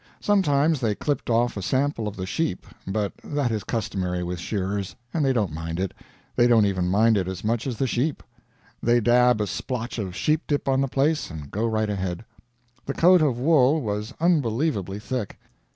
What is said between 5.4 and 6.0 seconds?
mind it;